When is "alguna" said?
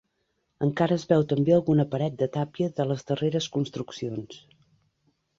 1.57-1.85